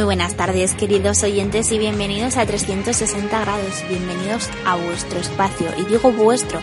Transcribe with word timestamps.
Muy 0.00 0.06
buenas 0.06 0.34
tardes, 0.34 0.72
queridos 0.72 1.22
oyentes, 1.24 1.70
y 1.72 1.78
bienvenidos 1.78 2.38
a 2.38 2.46
360 2.46 3.38
grados. 3.38 3.84
Bienvenidos 3.86 4.48
a 4.64 4.76
vuestro 4.76 5.20
espacio. 5.20 5.66
Y 5.76 5.84
digo 5.84 6.10
vuestro 6.10 6.58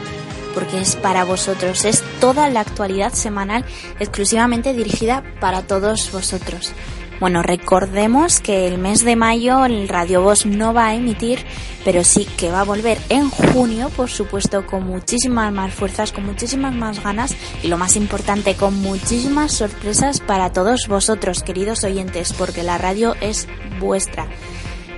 porque 0.55 0.81
es 0.81 0.95
para 0.95 1.23
vosotros. 1.23 1.85
Es 1.85 2.01
toda 2.19 2.49
la 2.49 2.61
actualidad 2.61 3.13
semanal 3.13 3.63
exclusivamente 3.99 4.73
dirigida 4.73 5.23
para 5.39 5.61
todos 5.61 6.11
vosotros. 6.11 6.73
Bueno, 7.19 7.41
recordemos 7.41 8.39
que 8.39 8.67
el 8.67 8.77
mes 8.77 9.03
de 9.03 9.15
mayo 9.15 9.65
el 9.65 9.89
Radio 9.89 10.21
Voz 10.21 10.45
no 10.45 10.71
va 10.71 10.87
a 10.87 10.95
emitir, 10.95 11.39
pero 11.83 12.03
sí 12.03 12.27
que 12.37 12.51
va 12.51 12.61
a 12.61 12.63
volver 12.63 12.99
en 13.09 13.31
junio, 13.31 13.89
por 13.89 14.09
supuesto, 14.09 14.67
con 14.67 14.85
muchísimas 14.85 15.51
más 15.51 15.73
fuerzas, 15.73 16.11
con 16.11 16.27
muchísimas 16.27 16.75
más 16.75 17.03
ganas 17.03 17.35
y 17.63 17.69
lo 17.69 17.79
más 17.79 17.95
importante, 17.95 18.53
con 18.53 18.79
muchísimas 18.81 19.51
sorpresas 19.51 20.19
para 20.19 20.53
todos 20.53 20.87
vosotros, 20.87 21.41
queridos 21.41 21.83
oyentes, 21.83 22.33
porque 22.33 22.61
la 22.61 22.77
radio 22.77 23.15
es 23.19 23.47
vuestra. 23.79 24.27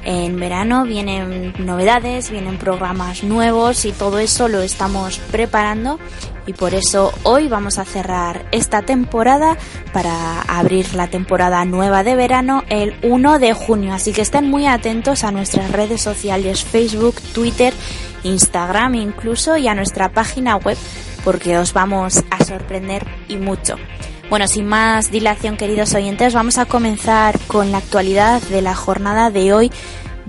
En 0.03 0.37
verano 0.39 0.83
vienen 0.83 1.53
novedades, 1.59 2.31
vienen 2.31 2.57
programas 2.57 3.23
nuevos 3.23 3.85
y 3.85 3.93
todo 3.93 4.19
eso 4.19 4.49
lo 4.49 4.61
estamos 4.61 5.19
preparando 5.31 5.99
y 6.49 6.53
por 6.53 6.73
eso 6.73 7.13
hoy 7.21 7.47
vamos 7.47 7.77
a 7.77 7.85
cerrar 7.85 8.43
esta 8.51 8.81
temporada 8.81 9.55
para 9.93 10.41
abrir 10.41 10.95
la 10.95 11.05
temporada 11.05 11.63
nueva 11.63 12.03
de 12.03 12.15
verano 12.15 12.63
el 12.69 12.95
1 13.03 13.37
de 13.37 13.53
junio. 13.53 13.93
Así 13.93 14.13
que 14.13 14.23
estén 14.23 14.49
muy 14.49 14.65
atentos 14.65 15.23
a 15.23 15.31
nuestras 15.31 15.71
redes 15.71 16.01
sociales 16.01 16.63
Facebook, 16.63 17.21
Twitter, 17.35 17.71
Instagram 18.23 18.95
incluso 18.95 19.57
y 19.57 19.67
a 19.67 19.75
nuestra 19.75 20.09
página 20.09 20.55
web 20.55 20.75
porque 21.23 21.55
os 21.59 21.71
vamos 21.73 22.23
a 22.31 22.43
sorprender 22.43 23.05
y 23.27 23.37
mucho. 23.37 23.75
Bueno, 24.31 24.47
sin 24.47 24.65
más 24.65 25.11
dilación, 25.11 25.55
queridos 25.55 25.93
oyentes, 25.93 26.33
vamos 26.33 26.57
a 26.57 26.65
comenzar 26.65 27.37
con 27.45 27.71
la 27.71 27.77
actualidad 27.77 28.41
de 28.41 28.63
la 28.63 28.73
jornada 28.73 29.29
de 29.29 29.53
hoy, 29.53 29.71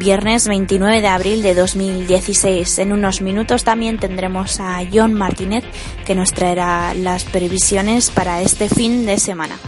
viernes 0.01 0.49
29 0.49 1.03
de 1.03 1.09
abril 1.09 1.43
de 1.43 1.55
2016. 1.55 2.79
En 2.79 2.93
unos 2.93 3.21
minutos 3.21 3.65
también 3.65 3.99
tendremos 3.99 4.59
a 4.59 4.81
John 4.91 5.13
Martínez, 5.13 5.63
que 6.07 6.15
nos 6.15 6.33
traerá 6.33 6.95
las 6.95 7.25
previsiones 7.25 8.11
para 8.11 8.41
este 8.41 8.71
fin 8.71 9.05
de 9.05 9.19
semana. 9.19 9.59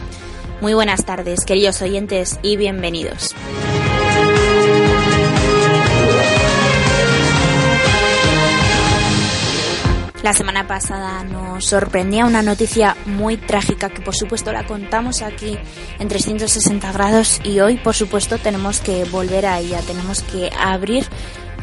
Muy 0.59 0.73
buenas 0.73 1.05
tardes, 1.05 1.45
queridos 1.45 1.83
oyentes, 1.83 2.39
y 2.41 2.57
bienvenidos. 2.57 3.35
La 10.23 10.33
semana 10.33 10.65
pasada 10.65 11.25
nos 11.25 11.65
sorprendía 11.65 12.25
una 12.25 12.41
noticia 12.41 12.95
muy 13.05 13.35
trágica 13.35 13.89
que 13.89 14.01
por 14.01 14.15
supuesto 14.15 14.53
la 14.53 14.65
contamos 14.65 15.21
aquí 15.21 15.59
en 15.99 16.07
360 16.07 16.93
grados 16.93 17.41
y 17.43 17.59
hoy 17.59 17.75
por 17.75 17.93
supuesto 17.93 18.37
tenemos 18.37 18.79
que 18.79 19.03
volver 19.03 19.45
a 19.45 19.59
ella, 19.59 19.81
tenemos 19.85 20.23
que 20.23 20.49
abrir 20.57 21.05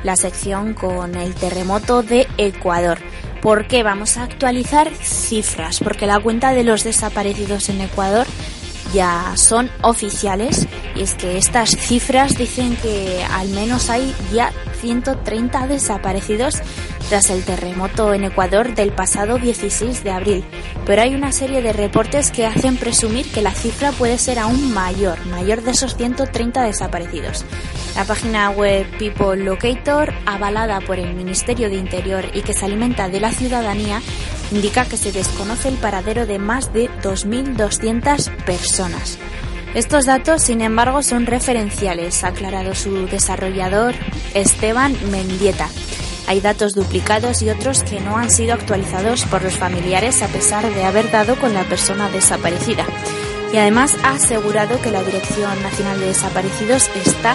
la 0.04 0.14
sección 0.14 0.74
con 0.74 1.14
el 1.14 1.34
terremoto 1.34 2.02
de 2.02 2.28
Ecuador. 2.36 2.98
porque 3.40 3.82
Vamos 3.82 4.18
a 4.18 4.24
actualizar 4.24 4.94
cifras, 4.94 5.80
porque 5.80 6.06
la 6.06 6.20
cuenta 6.20 6.52
de 6.52 6.62
los 6.62 6.84
desaparecidos 6.84 7.70
en 7.70 7.80
Ecuador 7.80 8.26
ya 8.92 9.32
son 9.36 9.70
oficiales 9.80 10.66
y 10.94 11.00
es 11.00 11.14
que 11.14 11.38
estas 11.38 11.70
cifras 11.70 12.36
dicen 12.36 12.76
que 12.76 13.24
al 13.30 13.48
menos 13.48 13.88
hay 13.88 14.14
ya 14.34 14.52
130 14.82 15.66
desaparecidos 15.66 16.60
tras 17.10 17.28
el 17.28 17.42
terremoto 17.42 18.14
en 18.14 18.22
Ecuador 18.22 18.72
del 18.76 18.92
pasado 18.92 19.36
16 19.36 20.04
de 20.04 20.12
abril, 20.12 20.44
pero 20.86 21.02
hay 21.02 21.16
una 21.16 21.32
serie 21.32 21.60
de 21.60 21.72
reportes 21.72 22.30
que 22.30 22.46
hacen 22.46 22.76
presumir 22.76 23.26
que 23.32 23.42
la 23.42 23.50
cifra 23.50 23.90
puede 23.90 24.16
ser 24.16 24.38
aún 24.38 24.72
mayor, 24.72 25.18
mayor 25.26 25.60
de 25.62 25.72
esos 25.72 25.96
130 25.96 26.62
desaparecidos. 26.62 27.44
La 27.96 28.04
página 28.04 28.50
web 28.50 28.86
People 28.96 29.42
Locator, 29.42 30.14
avalada 30.24 30.80
por 30.82 31.00
el 31.00 31.12
Ministerio 31.14 31.68
de 31.68 31.78
Interior 31.78 32.26
y 32.32 32.42
que 32.42 32.54
se 32.54 32.64
alimenta 32.64 33.08
de 33.08 33.18
la 33.18 33.32
ciudadanía, 33.32 34.00
indica 34.52 34.84
que 34.84 34.96
se 34.96 35.10
desconoce 35.10 35.68
el 35.68 35.78
paradero 35.78 36.26
de 36.26 36.38
más 36.38 36.72
de 36.72 36.88
2.200 37.02 38.30
personas. 38.44 39.18
Estos 39.74 40.06
datos, 40.06 40.42
sin 40.42 40.60
embargo, 40.60 41.02
son 41.02 41.26
referenciales, 41.26 42.22
ha 42.22 42.28
aclarado 42.28 42.76
su 42.76 43.06
desarrollador 43.06 43.94
Esteban 44.32 44.94
Mendieta. 45.10 45.68
Hay 46.30 46.40
datos 46.40 46.76
duplicados 46.76 47.42
y 47.42 47.50
otros 47.50 47.82
que 47.82 47.98
no 47.98 48.16
han 48.16 48.30
sido 48.30 48.54
actualizados 48.54 49.24
por 49.24 49.42
los 49.42 49.56
familiares 49.56 50.22
a 50.22 50.28
pesar 50.28 50.72
de 50.72 50.84
haber 50.84 51.10
dado 51.10 51.34
con 51.34 51.52
la 51.54 51.64
persona 51.64 52.08
desaparecida. 52.08 52.86
Y 53.52 53.56
además 53.56 53.96
ha 54.04 54.12
asegurado 54.12 54.80
que 54.80 54.92
la 54.92 55.02
Dirección 55.02 55.60
Nacional 55.60 55.98
de 55.98 56.06
Desaparecidos 56.06 56.88
está 57.04 57.34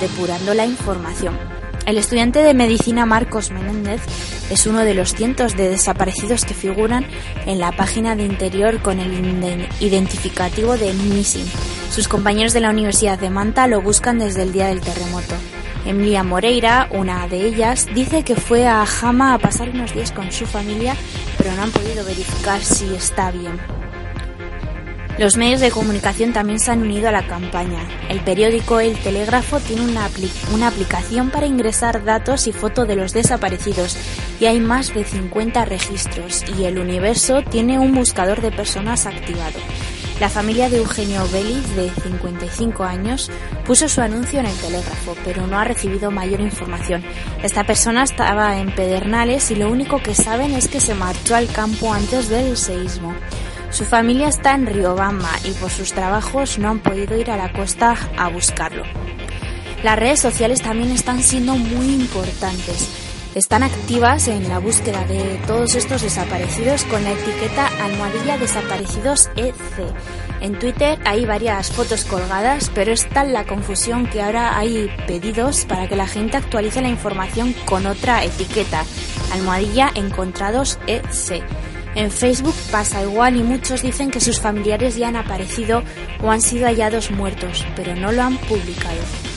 depurando 0.00 0.54
la 0.54 0.66
información. 0.66 1.36
El 1.84 1.98
estudiante 1.98 2.38
de 2.38 2.54
medicina 2.54 3.06
Marcos 3.06 3.50
Menéndez 3.50 4.02
es 4.50 4.68
uno 4.68 4.84
de 4.84 4.94
los 4.94 5.14
cientos 5.14 5.56
de 5.56 5.70
desaparecidos 5.70 6.44
que 6.44 6.54
figuran 6.54 7.06
en 7.44 7.58
la 7.58 7.72
página 7.72 8.14
de 8.14 8.22
interior 8.22 8.80
con 8.82 9.00
el 9.00 9.66
identificativo 9.80 10.76
de 10.76 10.92
Missing. 10.92 11.50
Sus 11.90 12.06
compañeros 12.06 12.52
de 12.52 12.60
la 12.60 12.70
Universidad 12.70 13.18
de 13.18 13.30
Manta 13.30 13.66
lo 13.66 13.82
buscan 13.82 14.20
desde 14.20 14.44
el 14.44 14.52
día 14.52 14.68
del 14.68 14.80
terremoto. 14.80 15.34
Emilia 15.88 16.22
Moreira, 16.22 16.86
una 16.90 17.26
de 17.28 17.46
ellas, 17.46 17.88
dice 17.94 18.22
que 18.22 18.36
fue 18.36 18.66
a 18.66 18.84
Jama 18.84 19.32
a 19.32 19.38
pasar 19.38 19.70
unos 19.70 19.94
días 19.94 20.12
con 20.12 20.30
su 20.30 20.44
familia, 20.44 20.94
pero 21.38 21.50
no 21.54 21.62
han 21.62 21.70
podido 21.70 22.04
verificar 22.04 22.62
si 22.62 22.94
está 22.94 23.30
bien. 23.30 23.58
Los 25.18 25.38
medios 25.38 25.62
de 25.62 25.70
comunicación 25.70 26.34
también 26.34 26.60
se 26.60 26.70
han 26.70 26.82
unido 26.82 27.08
a 27.08 27.12
la 27.12 27.26
campaña. 27.26 27.80
El 28.10 28.20
periódico 28.20 28.80
El 28.80 28.98
Telégrafo 28.98 29.60
tiene 29.60 29.82
una, 29.82 30.10
una 30.52 30.68
aplicación 30.68 31.30
para 31.30 31.46
ingresar 31.46 32.04
datos 32.04 32.46
y 32.46 32.52
fotos 32.52 32.86
de 32.86 32.94
los 32.94 33.14
desaparecidos 33.14 33.96
y 34.38 34.44
hay 34.44 34.60
más 34.60 34.92
de 34.92 35.04
50 35.04 35.64
registros 35.64 36.44
y 36.58 36.64
El 36.64 36.78
Universo 36.78 37.42
tiene 37.42 37.78
un 37.78 37.94
buscador 37.94 38.42
de 38.42 38.52
personas 38.52 39.06
activado. 39.06 39.58
La 40.20 40.28
familia 40.28 40.68
de 40.68 40.78
Eugenio 40.78 41.22
Vélez, 41.32 41.76
de 41.76 41.90
55 41.90 42.82
años, 42.82 43.30
puso 43.64 43.88
su 43.88 44.00
anuncio 44.00 44.40
en 44.40 44.46
el 44.46 44.56
telégrafo, 44.56 45.16
pero 45.24 45.46
no 45.46 45.56
ha 45.56 45.64
recibido 45.64 46.10
mayor 46.10 46.40
información. 46.40 47.04
Esta 47.44 47.64
persona 47.64 48.02
estaba 48.02 48.58
en 48.58 48.74
Pedernales 48.74 49.52
y 49.52 49.54
lo 49.54 49.70
único 49.70 50.02
que 50.02 50.16
saben 50.16 50.54
es 50.54 50.66
que 50.66 50.80
se 50.80 50.96
marchó 50.96 51.36
al 51.36 51.46
campo 51.46 51.92
antes 51.92 52.28
del 52.28 52.56
seísmo. 52.56 53.14
Su 53.70 53.84
familia 53.84 54.26
está 54.26 54.54
en 54.54 54.66
Riobamba 54.66 55.30
y 55.44 55.52
por 55.52 55.70
sus 55.70 55.92
trabajos 55.92 56.58
no 56.58 56.70
han 56.70 56.80
podido 56.80 57.16
ir 57.16 57.30
a 57.30 57.36
la 57.36 57.52
costa 57.52 57.96
a 58.16 58.28
buscarlo. 58.28 58.82
Las 59.84 59.96
redes 59.96 60.18
sociales 60.18 60.60
también 60.60 60.90
están 60.90 61.22
siendo 61.22 61.54
muy 61.54 61.94
importantes 61.94 62.88
están 63.34 63.62
activas 63.62 64.28
en 64.28 64.48
la 64.48 64.58
búsqueda 64.58 65.04
de 65.06 65.40
todos 65.46 65.74
estos 65.74 66.02
desaparecidos 66.02 66.84
con 66.84 67.02
la 67.04 67.12
etiqueta 67.12 67.68
almohadilla 67.84 68.38
desaparecidos 68.38 69.30
EC. 69.36 69.54
En 70.40 70.58
Twitter 70.58 70.98
hay 71.04 71.26
varias 71.26 71.70
fotos 71.70 72.04
colgadas, 72.04 72.70
pero 72.74 72.92
es 72.92 73.08
tal 73.08 73.32
la 73.32 73.44
confusión 73.44 74.06
que 74.06 74.22
ahora 74.22 74.58
hay 74.58 74.90
pedidos 75.06 75.64
para 75.64 75.88
que 75.88 75.96
la 75.96 76.06
gente 76.06 76.36
actualice 76.36 76.80
la 76.80 76.88
información 76.88 77.54
con 77.64 77.86
otra 77.86 78.24
etiqueta, 78.24 78.84
almohadilla 79.32 79.90
encontrados 79.94 80.78
EC. 80.86 81.42
En 81.94 82.10
Facebook 82.10 82.54
pasa 82.70 83.02
igual 83.02 83.36
y 83.36 83.42
muchos 83.42 83.82
dicen 83.82 84.10
que 84.10 84.20
sus 84.20 84.40
familiares 84.40 84.96
ya 84.96 85.08
han 85.08 85.16
aparecido 85.16 85.82
o 86.22 86.30
han 86.30 86.40
sido 86.40 86.66
hallados 86.66 87.10
muertos, 87.10 87.66
pero 87.74 87.96
no 87.96 88.12
lo 88.12 88.22
han 88.22 88.36
publicado. 88.36 89.27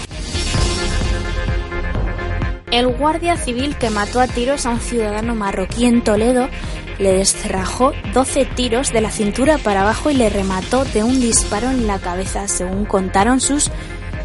El 2.71 2.87
guardia 2.87 3.35
civil 3.35 3.75
que 3.77 3.89
mató 3.89 4.21
a 4.21 4.27
tiros 4.27 4.65
a 4.65 4.69
un 4.69 4.79
ciudadano 4.79 5.35
marroquí 5.35 5.85
en 5.85 6.01
Toledo 6.01 6.47
le 6.99 7.11
descerrajó 7.11 7.91
12 8.13 8.45
tiros 8.45 8.93
de 8.93 9.01
la 9.01 9.11
cintura 9.11 9.57
para 9.57 9.81
abajo 9.81 10.09
y 10.09 10.13
le 10.13 10.29
remató 10.29 10.85
de 10.85 11.03
un 11.03 11.19
disparo 11.19 11.69
en 11.69 11.85
la 11.85 11.99
cabeza, 11.99 12.47
según 12.47 12.85
contaron 12.85 13.41
sus 13.41 13.69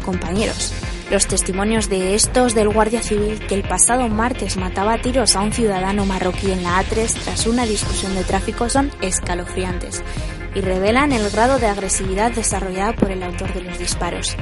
compañeros. 0.05 0.73
Los 1.11 1.27
testimonios 1.27 1.89
de 1.89 2.15
estos 2.15 2.55
del 2.55 2.69
guardia 2.69 3.01
civil 3.01 3.39
que 3.47 3.55
el 3.55 3.63
pasado 3.63 4.07
martes 4.07 4.55
mataba 4.55 4.93
a 4.93 5.01
tiros 5.01 5.35
a 5.35 5.41
un 5.41 5.51
ciudadano 5.51 6.05
marroquí 6.05 6.51
en 6.51 6.63
la 6.63 6.81
A3 6.81 7.13
tras 7.23 7.47
una 7.47 7.65
discusión 7.65 8.15
de 8.15 8.23
tráfico 8.23 8.69
son 8.69 8.91
escalofriantes 9.01 10.03
y 10.55 10.61
revelan 10.61 11.11
el 11.11 11.29
grado 11.31 11.59
de 11.59 11.67
agresividad 11.67 12.31
desarrollada 12.31 12.93
por 12.93 13.11
el 13.11 13.23
autor 13.23 13.53
de 13.53 13.61
los 13.61 13.77
disparos. 13.77 14.37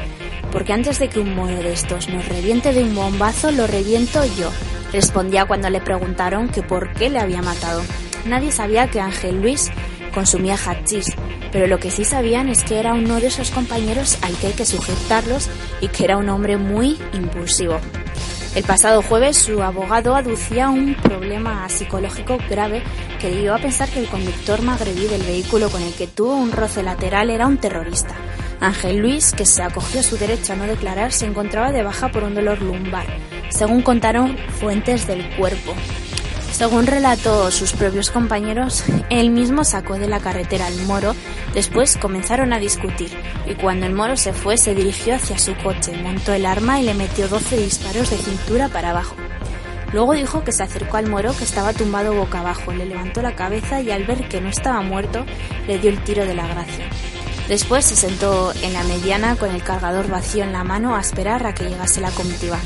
Porque 0.55 0.71
antes 0.71 0.99
de 0.99 1.09
que 1.09 1.19
un 1.19 1.35
mono 1.35 1.57
de 1.57 1.73
estos 1.73 2.07
nos 2.07 2.29
reviente 2.29 2.71
de 2.71 2.81
un 2.81 2.95
bombazo, 2.95 3.51
lo 3.51 3.67
reviento 3.67 4.23
yo, 4.37 4.49
respondía 4.93 5.43
cuando 5.43 5.69
le 5.69 5.81
preguntaron 5.81 6.47
que 6.47 6.63
por 6.63 6.93
qué 6.93 7.09
le 7.09 7.19
había 7.19 7.41
matado. 7.41 7.81
Nadie 8.25 8.53
sabía 8.53 8.89
que 8.89 9.01
Ángel 9.01 9.41
Luis 9.41 9.69
consumía 10.13 10.55
hachís, 10.55 11.07
pero 11.51 11.67
lo 11.67 11.77
que 11.77 11.91
sí 11.91 12.05
sabían 12.05 12.47
es 12.47 12.63
que 12.63 12.79
era 12.79 12.93
uno 12.93 13.19
de 13.19 13.27
esos 13.27 13.51
compañeros 13.51 14.17
al 14.21 14.33
que 14.37 14.47
hay 14.47 14.53
que 14.53 14.65
sujetarlos 14.65 15.49
y 15.81 15.89
que 15.89 16.05
era 16.05 16.15
un 16.15 16.29
hombre 16.29 16.55
muy 16.55 16.97
impulsivo. 17.11 17.77
El 18.55 18.63
pasado 18.63 19.01
jueves 19.01 19.35
su 19.35 19.61
abogado 19.61 20.15
aducía 20.15 20.69
un 20.69 20.95
problema 20.95 21.67
psicológico 21.67 22.37
grave 22.49 22.81
que 23.19 23.29
dio 23.29 23.53
a 23.53 23.57
pensar 23.57 23.89
que 23.89 23.99
el 23.99 24.07
conductor 24.07 24.61
magrebí 24.61 25.07
del 25.07 25.23
vehículo 25.23 25.69
con 25.69 25.81
el 25.81 25.93
que 25.93 26.07
tuvo 26.07 26.37
un 26.37 26.53
roce 26.53 26.81
lateral 26.81 27.29
era 27.29 27.45
un 27.45 27.57
terrorista. 27.57 28.15
Ángel 28.59 28.97
Luis, 28.97 29.31
que 29.31 29.45
se 29.45 29.63
acogió 29.63 29.99
a 29.99 30.03
su 30.03 30.17
derecho 30.17 30.53
a 30.53 30.55
no 30.55 30.65
declarar, 30.65 31.11
se 31.11 31.25
encontraba 31.25 31.71
de 31.71 31.83
baja 31.83 32.09
por 32.09 32.23
un 32.23 32.35
dolor 32.35 32.61
lumbar, 32.61 33.05
según 33.49 33.81
contaron 33.81 34.37
fuentes 34.59 35.07
del 35.07 35.29
cuerpo. 35.35 35.73
Según 36.51 36.87
relató 36.87 37.51
sus 37.51 37.73
propios 37.73 38.09
compañeros, 38.11 38.85
él 39.09 39.29
mismo 39.29 39.65
sacó 39.65 39.99
de 39.99 40.07
la 40.07 40.21
carretera 40.21 40.67
al 40.67 40.77
moro, 40.85 41.13
después 41.53 41.97
comenzaron 41.97 42.53
a 42.53 42.59
discutir 42.59 43.11
y 43.45 43.55
cuando 43.55 43.85
el 43.85 43.93
moro 43.93 44.15
se 44.15 44.31
fue 44.31 44.57
se 44.57 44.73
dirigió 44.73 45.15
hacia 45.15 45.37
su 45.37 45.53
coche, 45.57 45.91
montó 46.01 46.33
el 46.33 46.45
arma 46.45 46.79
y 46.79 46.85
le 46.85 46.93
metió 46.93 47.27
12 47.27 47.57
disparos 47.57 48.09
de 48.09 48.17
cintura 48.17 48.69
para 48.69 48.91
abajo. 48.91 49.17
Luego 49.91 50.13
dijo 50.13 50.45
que 50.45 50.53
se 50.53 50.63
acercó 50.63 50.95
al 50.95 51.09
moro 51.09 51.35
que 51.37 51.43
estaba 51.43 51.73
tumbado 51.73 52.13
boca 52.13 52.39
abajo, 52.39 52.71
le 52.71 52.85
levantó 52.85 53.21
la 53.21 53.35
cabeza 53.35 53.81
y 53.81 53.91
al 53.91 54.05
ver 54.05 54.29
que 54.29 54.39
no 54.39 54.47
estaba 54.47 54.81
muerto 54.81 55.25
le 55.67 55.77
dio 55.79 55.89
el 55.89 56.03
tiro 56.05 56.25
de 56.25 56.35
la 56.35 56.47
gracia. 56.47 56.85
Después 57.47 57.85
se 57.85 57.95
sentó 57.95 58.53
en 58.63 58.73
la 58.73 58.83
mediana 58.83 59.35
con 59.35 59.51
el 59.51 59.63
cargador 59.63 60.07
vacío 60.07 60.43
en 60.43 60.51
la 60.51 60.63
mano 60.63 60.95
a 60.95 61.01
esperar 61.01 61.45
a 61.45 61.53
que 61.53 61.69
llegase 61.69 62.01
la 62.01 62.11
comitiva. 62.11 62.57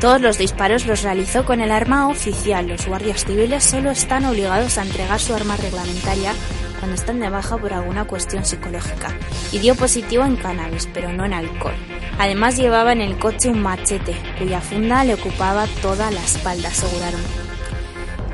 Todos 0.00 0.20
los 0.20 0.36
disparos 0.36 0.86
los 0.86 1.02
realizó 1.02 1.46
con 1.46 1.62
el 1.62 1.70
arma 1.70 2.08
oficial. 2.08 2.68
Los 2.68 2.86
guardias 2.86 3.24
civiles 3.24 3.64
solo 3.64 3.90
están 3.90 4.26
obligados 4.26 4.76
a 4.76 4.82
entregar 4.82 5.18
su 5.18 5.34
arma 5.34 5.56
reglamentaria 5.56 6.34
cuando 6.78 6.94
están 6.94 7.20
de 7.20 7.30
baja 7.30 7.56
por 7.56 7.72
alguna 7.72 8.04
cuestión 8.04 8.44
psicológica. 8.44 9.16
Y 9.52 9.58
dio 9.58 9.74
positivo 9.74 10.24
en 10.24 10.36
cannabis, 10.36 10.86
pero 10.92 11.10
no 11.12 11.24
en 11.24 11.32
alcohol. 11.32 11.74
Además 12.18 12.58
llevaba 12.58 12.92
en 12.92 13.00
el 13.00 13.18
coche 13.18 13.48
un 13.48 13.62
machete, 13.62 14.14
cuya 14.38 14.60
funda 14.60 15.02
le 15.04 15.14
ocupaba 15.14 15.66
toda 15.80 16.10
la 16.10 16.22
espalda, 16.22 16.68
aseguraron. 16.68 17.55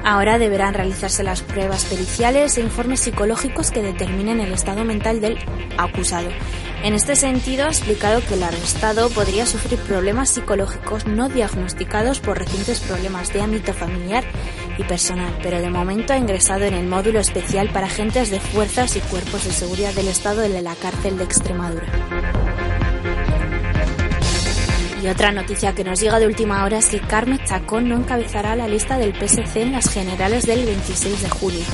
Ahora 0.04 0.38
deberán 0.38 0.74
realizarse 0.74 1.22
las 1.22 1.42
pruebas 1.42 1.84
periciales 1.84 2.58
e 2.58 2.60
informes 2.60 3.00
psicológicos 3.00 3.70
que 3.70 3.82
determinen 3.82 4.40
el 4.40 4.52
estado 4.52 4.84
mental 4.84 5.20
del 5.20 5.38
acusado. 5.78 6.28
En 6.82 6.94
este 6.94 7.14
sentido, 7.14 7.66
ha 7.66 7.68
explicado 7.68 8.20
que 8.26 8.34
el 8.34 8.42
arrestado 8.42 9.08
podría 9.10 9.46
sufrir 9.46 9.78
problemas 9.78 10.30
psicológicos 10.30 11.06
no 11.06 11.28
diagnosticados 11.28 12.18
por 12.18 12.38
recientes 12.38 12.80
problemas 12.80 13.32
de 13.32 13.42
ámbito 13.42 13.72
familiar 13.72 14.24
y 14.76 14.82
personal, 14.82 15.38
pero 15.42 15.60
de 15.60 15.70
momento 15.70 16.12
ha 16.12 16.18
ingresado 16.18 16.64
en 16.64 16.74
el 16.74 16.88
módulo 16.88 17.20
especial 17.20 17.68
para 17.68 17.86
agentes 17.86 18.30
de 18.30 18.40
fuerzas 18.40 18.96
y 18.96 19.00
cuerpos 19.00 19.44
de 19.44 19.52
seguridad 19.52 19.94
del 19.94 20.08
Estado 20.08 20.40
de 20.40 20.62
la 20.62 20.74
cárcel 20.74 21.18
de 21.18 21.24
Extremadura. 21.24 22.41
Y 25.02 25.08
otra 25.08 25.32
noticia 25.32 25.74
que 25.74 25.82
nos 25.82 26.00
llega 26.00 26.20
de 26.20 26.28
última 26.28 26.64
hora 26.64 26.78
es 26.78 26.88
que 26.88 27.00
Carmen 27.00 27.40
Chacón 27.44 27.88
no 27.88 27.96
encabezará 27.96 28.54
la 28.54 28.68
lista 28.68 28.98
del 28.98 29.12
PSC 29.12 29.56
en 29.56 29.72
las 29.72 29.90
generales 29.90 30.46
del 30.46 30.64
26 30.64 31.22
de 31.22 31.28
julio. 31.28 31.64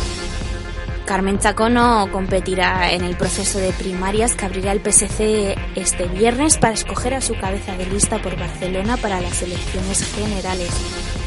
Carmen 1.04 1.38
Chacón 1.38 1.74
no 1.74 2.10
competirá 2.10 2.90
en 2.90 3.04
el 3.04 3.16
proceso 3.16 3.58
de 3.58 3.72
primarias 3.72 4.34
que 4.34 4.46
abrirá 4.46 4.72
el 4.72 4.80
PSC 4.80 5.56
este 5.74 6.06
viernes 6.06 6.56
para 6.56 6.72
escoger 6.72 7.12
a 7.12 7.20
su 7.20 7.34
cabeza 7.34 7.76
de 7.76 7.84
lista 7.86 8.20
por 8.22 8.38
Barcelona 8.38 8.96
para 8.96 9.20
las 9.20 9.42
elecciones 9.42 10.10
generales. 10.14 10.70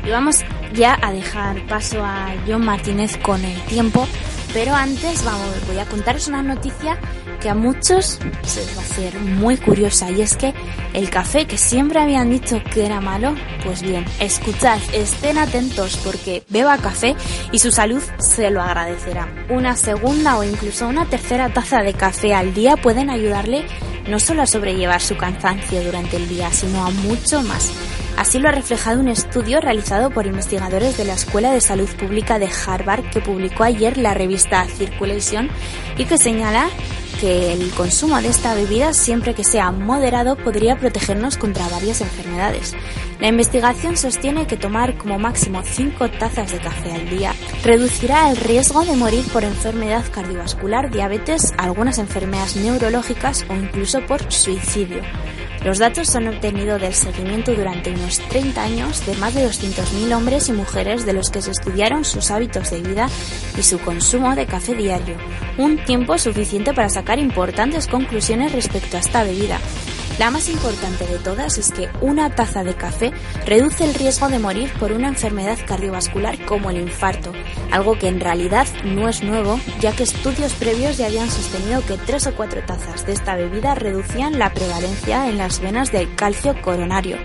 y 0.06 0.10
vamos 0.10 0.42
ya 0.74 0.98
a 1.02 1.12
dejar 1.12 1.66
paso 1.68 2.04
a 2.04 2.34
John 2.48 2.66
Martínez 2.66 3.18
con 3.18 3.44
el 3.44 3.60
tiempo, 3.64 4.08
pero 4.54 4.76
antes 4.76 5.24
vamos, 5.24 5.68
voy 5.68 5.80
a 5.80 5.86
contaros 5.86 6.28
una 6.28 6.44
noticia 6.44 7.00
que 7.44 7.50
a 7.50 7.56
muchos 7.56 8.20
se 8.44 8.62
les 8.62 8.78
va 8.78 8.82
a 8.82 8.86
hacer 8.86 9.20
muy 9.20 9.58
curiosa 9.58 10.10
y 10.10 10.22
es 10.22 10.38
que 10.38 10.54
el 10.94 11.10
café 11.10 11.46
que 11.46 11.58
siempre 11.58 12.00
habían 12.00 12.30
dicho 12.30 12.62
que 12.74 12.86
era 12.86 13.02
malo, 13.02 13.36
pues 13.66 13.82
bien, 13.82 14.06
escuchad, 14.22 14.80
estén 14.94 15.38
atentos 15.38 16.00
porque 16.06 16.44
beba 16.48 16.78
café 16.78 17.18
y 17.52 17.60
su 17.60 17.70
salud 17.70 18.02
se 18.18 18.50
lo 18.50 18.62
agradecerá. 18.62 19.28
Una 19.50 19.76
segunda 19.76 20.38
o 20.38 20.44
incluso 20.46 20.88
una 20.88 21.06
tercera 21.06 21.50
taza 21.50 21.82
de 21.82 21.94
café 21.94 22.34
al 22.34 22.54
día 22.54 22.78
pueden 22.78 23.10
ayudarle 23.10 23.66
no 24.08 24.20
solo 24.20 24.42
a 24.42 24.48
sobrellevar 24.48 25.02
su 25.02 25.18
cansancio 25.18 25.84
durante 25.84 26.16
el 26.16 26.30
día, 26.30 26.50
sino 26.52 26.86
a 26.86 26.92
mucho 26.92 27.42
más. 27.44 27.74
Así 28.18 28.38
lo 28.40 28.48
ha 28.48 28.52
reflejado 28.52 29.00
un 29.00 29.08
estudio 29.08 29.60
realizado 29.60 30.12
por 30.12 30.28
investigadores 30.28 30.98
de 30.98 31.06
la 31.06 31.14
Escuela 31.14 31.52
de 31.52 31.62
Salud 31.62 31.90
Pública 31.98 32.38
de 32.38 32.48
Harvard 32.48 33.10
que 33.10 33.22
publicó 33.22 33.64
ayer 33.64 33.98
la 33.98 34.14
revista 34.14 34.66
Circulation 34.66 35.50
y 35.98 36.06
que 36.06 36.18
señala 36.18 36.70
que 37.24 37.54
el 37.54 37.72
consumo 37.72 38.22
de 38.22 38.28
esta 38.28 38.54
bebida, 38.54 38.92
siempre 38.92 39.34
que 39.34 39.46
sea 39.46 39.72
moderado, 39.72 40.36
podría 40.36 40.76
protegernos 40.78 41.38
contra 41.38 41.70
varias 41.70 42.02
enfermedades. 42.02 42.74
La 43.22 43.30
investigación 43.30 43.96
sostiene 43.96 44.46
que 44.46 44.58
tomar 44.58 44.98
como 44.98 45.18
máximo 45.20 45.62
5 45.64 46.10
tazas 46.20 46.52
de 46.52 46.60
café 46.60 46.92
al 46.92 47.10
día 47.10 47.34
reducirá 47.64 48.30
el 48.30 48.36
riesgo 48.36 48.84
de 48.84 48.98
morir 48.98 49.24
por 49.32 49.46
enfermedad 49.46 50.04
cardiovascular, 50.12 50.92
diabetes, 50.92 51.54
algunas 51.58 51.98
enfermedades 51.98 52.58
neurológicas 52.58 53.46
o 53.50 53.54
incluso 53.56 54.02
por 54.06 54.30
suicidio. 54.30 55.02
Los 55.64 55.80
datos 55.80 56.10
son 56.10 56.28
obtenidos 56.28 56.82
del 56.82 56.94
seguimiento 56.94 57.54
durante 57.54 57.92
unos 57.92 58.20
30 58.20 58.62
años 58.62 59.06
de 59.06 59.16
más 59.16 59.34
de 59.34 59.48
200.000 59.48 60.14
hombres 60.14 60.50
y 60.50 60.52
mujeres 60.52 61.06
de 61.06 61.14
los 61.14 61.30
que 61.30 61.42
se 61.42 61.52
estudiaron 61.52 62.04
sus 62.04 62.32
hábitos 62.32 62.70
de 62.70 62.82
vida 62.82 63.08
y 63.58 63.64
su 63.64 63.80
consumo 63.80 64.36
de 64.36 64.46
café 64.46 64.76
diario, 64.76 65.16
un 65.58 65.78
tiempo 65.86 66.18
suficiente 66.18 66.74
para 66.74 66.90
sacar 66.90 67.18
importantes 67.18 67.88
conclusiones 67.88 68.52
respecto 68.52 68.98
a 68.98 69.00
esta 69.00 69.24
bebida. 69.24 69.60
La 70.20 70.30
más 70.30 70.48
importante 70.48 71.08
de 71.08 71.18
todas 71.18 71.58
es 71.58 71.72
que 71.72 71.90
una 72.00 72.30
taza 72.30 72.64
de 72.64 72.76
café 72.76 73.12
reduce 73.48 73.84
el 73.84 73.96
riesgo 73.96 74.30
de 74.30 74.38
morir 74.38 74.72
por 74.80 74.92
una 74.92 75.08
enfermedad 75.08 75.58
cardiovascular 75.66 76.46
como 76.46 76.70
el 76.70 76.78
infarto, 76.78 77.34
algo 77.72 77.98
que 77.98 78.10
en 78.10 78.20
realidad 78.20 78.68
no 78.86 79.10
es 79.10 79.24
nuevo, 79.24 79.60
ya 79.80 79.92
que 79.92 80.04
estudios 80.04 80.54
previos 80.54 80.98
ya 80.98 81.08
habían 81.08 81.32
sostenido 81.32 81.84
que 81.86 81.98
tres 81.98 82.28
o 82.28 82.36
cuatro 82.36 82.62
tazas 82.64 83.08
de 83.08 83.14
esta 83.14 83.36
bebida 83.36 83.74
reducían 83.74 84.38
la 84.38 84.54
prevalencia 84.54 85.28
en 85.28 85.40
las 85.40 85.60
venas 85.60 85.92
del 85.92 86.14
calcio 86.14 86.62
coronario, 86.62 87.18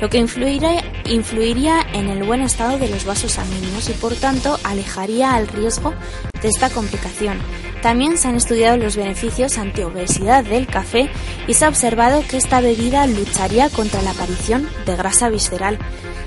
lo 0.00 0.08
que 0.08 0.18
influiría, 0.18 1.86
en 1.92 2.08
el 2.08 2.24
buen 2.24 2.40
estado 2.40 2.78
de 2.78 2.88
los 2.88 3.04
vasos 3.04 3.32
sanguíneos 3.32 3.88
y 3.88 3.92
por 3.92 4.14
tanto 4.14 4.58
alejaría 4.64 5.34
al 5.34 5.46
riesgo 5.46 5.94
de 6.40 6.48
esta 6.48 6.70
complicación. 6.70 7.38
También 7.82 8.18
se 8.18 8.28
han 8.28 8.36
estudiado 8.36 8.76
los 8.76 8.96
beneficios 8.96 9.58
antiobesidad 9.58 10.44
del 10.44 10.66
café 10.66 11.10
y 11.46 11.54
se 11.54 11.64
ha 11.64 11.68
observado 11.68 12.22
que 12.28 12.36
esta 12.36 12.60
bebida 12.60 13.06
lucharía 13.06 13.70
contra 13.70 14.02
la 14.02 14.10
aparición 14.10 14.68
de 14.86 14.96
grasa 14.96 15.28
visceral. 15.28 15.78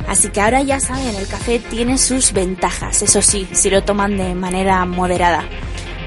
Así 0.08 0.30
que 0.30 0.42
ahora 0.42 0.62
ya 0.62 0.80
saben, 0.80 1.16
el 1.16 1.28
café 1.28 1.60
tiene 1.60 1.98
sus 1.98 2.34
ventajas, 2.34 3.02
eso 3.02 3.22
sí, 3.22 3.48
si 3.54 3.70
lo 3.70 3.84
toman 3.84 4.18
de 4.18 4.36
manera 4.36 4.84
moderada. 4.86 5.46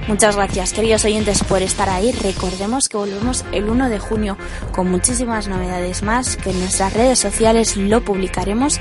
Muchas 0.07 0.37
gracias, 0.37 0.73
queridos 0.73 1.05
oyentes, 1.05 1.43
por 1.43 1.63
estar 1.63 1.89
ahí. 1.89 2.13
Recordemos 2.13 2.89
que 2.89 2.97
volvemos 2.97 3.45
el 3.53 3.69
1 3.69 3.89
de 3.89 3.99
junio 3.99 4.39
con 4.71 4.89
muchísimas 4.89 5.49
novedades 5.49 6.05
más, 6.05 6.37
que 6.37 6.51
en 6.51 6.61
nuestras 6.61 6.93
redes 6.93 7.19
sociales 7.19 7.77
lo 7.77 8.05
publicaremos. 8.05 8.79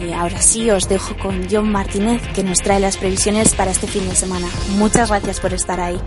Y 0.00 0.12
ahora 0.12 0.40
sí, 0.40 0.70
os 0.70 0.88
dejo 0.88 1.16
con 1.18 1.46
John 1.50 1.70
Martínez, 1.70 2.22
que 2.34 2.42
nos 2.42 2.58
trae 2.58 2.80
las 2.80 2.96
previsiones 2.96 3.54
para 3.54 3.72
este 3.72 3.86
fin 3.86 4.08
de 4.08 4.16
semana. 4.16 4.48
Muchas 4.76 5.10
gracias 5.10 5.38
por 5.38 5.52
estar 5.52 5.78
ahí. 5.80 6.00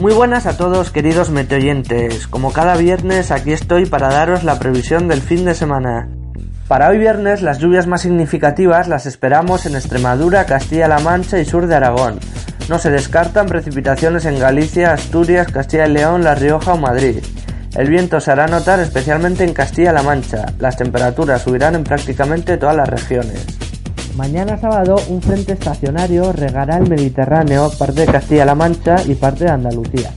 Muy 0.00 0.14
buenas 0.14 0.46
a 0.46 0.56
todos 0.56 0.90
queridos 0.90 1.28
meteoyentes, 1.28 2.26
como 2.26 2.54
cada 2.54 2.74
viernes 2.78 3.30
aquí 3.30 3.52
estoy 3.52 3.84
para 3.84 4.08
daros 4.08 4.44
la 4.44 4.58
previsión 4.58 5.08
del 5.08 5.20
fin 5.20 5.44
de 5.44 5.54
semana. 5.54 6.08
Para 6.68 6.88
hoy 6.88 6.96
viernes 6.96 7.42
las 7.42 7.58
lluvias 7.58 7.86
más 7.86 8.00
significativas 8.00 8.88
las 8.88 9.04
esperamos 9.04 9.66
en 9.66 9.74
Extremadura, 9.74 10.46
Castilla-La 10.46 11.00
Mancha 11.00 11.38
y 11.38 11.44
sur 11.44 11.66
de 11.66 11.74
Aragón. 11.74 12.18
No 12.70 12.78
se 12.78 12.90
descartan 12.90 13.44
precipitaciones 13.44 14.24
en 14.24 14.38
Galicia, 14.38 14.94
Asturias, 14.94 15.52
Castilla 15.52 15.86
y 15.86 15.92
León, 15.92 16.24
La 16.24 16.34
Rioja 16.34 16.72
o 16.72 16.78
Madrid. 16.78 17.18
El 17.74 17.90
viento 17.90 18.20
se 18.20 18.30
hará 18.30 18.46
notar 18.46 18.80
especialmente 18.80 19.44
en 19.44 19.52
Castilla-La 19.52 20.02
Mancha. 20.02 20.46
Las 20.58 20.78
temperaturas 20.78 21.42
subirán 21.42 21.74
en 21.74 21.84
prácticamente 21.84 22.56
todas 22.56 22.74
las 22.74 22.88
regiones. 22.88 23.46
Mañana 24.16 24.58
sábado 24.58 24.96
un 25.08 25.22
frente 25.22 25.52
estacionario 25.52 26.32
regará 26.32 26.78
el 26.78 26.88
Mediterráneo, 26.88 27.70
parte 27.78 28.00
de 28.02 28.06
Castilla-La 28.06 28.54
Mancha 28.54 28.96
y 29.06 29.14
parte 29.14 29.44
de 29.44 29.50
Andalucía. 29.50 30.10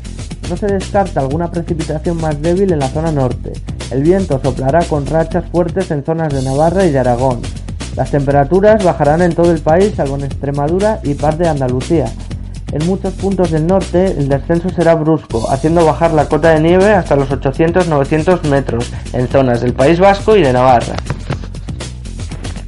No 0.50 0.58
se 0.58 0.68
descarta 0.68 1.20
alguna 1.20 1.52
precipitación 1.52 2.18
más 2.18 2.42
débil 2.42 2.74
en 2.74 2.80
la 2.80 2.90
zona 2.90 3.12
norte. 3.12 3.54
El 3.92 4.04
viento 4.04 4.40
soplará 4.44 4.84
con 4.86 5.06
rachas 5.06 5.46
fuertes 5.52 5.92
en 5.92 6.04
zonas 6.04 6.34
de 6.34 6.42
Navarra 6.42 6.86
y 6.86 6.92
de 6.92 7.00
Aragón. 7.00 7.42
Las 7.96 8.10
temperaturas 8.10 8.84
bajarán 8.84 9.22
en 9.22 9.36
todo 9.36 9.52
el 9.52 9.60
país, 9.60 9.94
salvo 9.96 10.16
en 10.16 10.26
Extremadura 10.26 11.00
y 11.04 11.14
parte 11.14 11.44
de 11.44 11.50
Andalucía. 11.50 12.06
En 12.72 12.86
muchos 12.88 13.14
puntos 13.14 13.52
del 13.52 13.68
norte 13.68 14.06
el 14.18 14.28
descenso 14.28 14.70
será 14.70 14.96
brusco, 14.96 15.50
haciendo 15.52 15.86
bajar 15.86 16.12
la 16.12 16.26
cota 16.26 16.50
de 16.50 16.60
nieve 16.60 16.92
hasta 16.92 17.16
los 17.16 17.30
800-900 17.30 18.44
metros 18.50 18.92
en 19.14 19.28
zonas 19.28 19.62
del 19.62 19.74
País 19.74 20.00
Vasco 20.00 20.36
y 20.36 20.42
de 20.42 20.52
Navarra. 20.52 20.96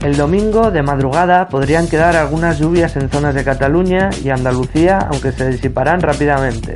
El 0.05 0.17
domingo 0.17 0.69
de 0.69 0.83
madrugada 0.83 1.47
podrían 1.47 1.87
quedar 1.87 2.15
algunas 2.15 2.59
lluvias 2.59 2.95
en 2.95 3.09
zonas 3.09 3.33
de 3.33 3.43
Cataluña 3.43 4.11
y 4.23 4.29
Andalucía, 4.29 4.99
aunque 5.11 5.31
se 5.31 5.49
disiparán 5.49 5.99
rápidamente. 5.99 6.75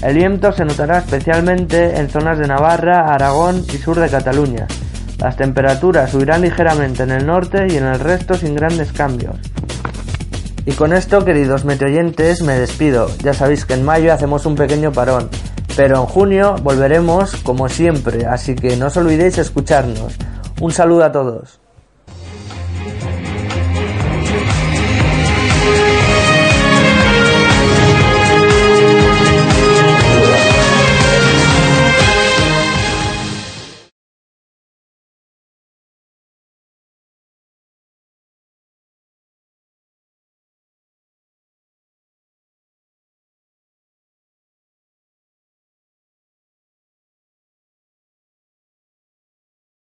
El 0.00 0.14
viento 0.14 0.52
se 0.52 0.64
notará 0.64 0.98
especialmente 0.98 1.98
en 1.98 2.08
zonas 2.08 2.38
de 2.38 2.46
Navarra, 2.46 3.12
Aragón 3.12 3.64
y 3.66 3.78
sur 3.78 3.98
de 3.98 4.08
Cataluña. 4.08 4.68
Las 5.18 5.34
temperaturas 5.34 6.12
subirán 6.12 6.42
ligeramente 6.42 7.02
en 7.02 7.10
el 7.10 7.26
norte 7.26 7.66
y 7.68 7.78
en 7.78 7.84
el 7.84 7.98
resto 7.98 8.34
sin 8.34 8.54
grandes 8.54 8.92
cambios. 8.92 9.34
Y 10.64 10.70
con 10.74 10.92
esto, 10.92 11.24
queridos 11.24 11.64
meteoyentes, 11.64 12.42
me 12.42 12.54
despido. 12.60 13.08
Ya 13.24 13.34
sabéis 13.34 13.64
que 13.64 13.74
en 13.74 13.84
mayo 13.84 14.12
hacemos 14.12 14.46
un 14.46 14.54
pequeño 14.54 14.92
parón, 14.92 15.28
pero 15.76 15.96
en 15.96 16.06
junio 16.06 16.54
volveremos 16.62 17.34
como 17.42 17.68
siempre, 17.68 18.24
así 18.26 18.54
que 18.54 18.76
no 18.76 18.86
os 18.86 18.96
olvidéis 18.96 19.38
escucharnos. 19.38 20.14
Un 20.60 20.70
saludo 20.70 21.02
a 21.02 21.10
todos. 21.10 21.61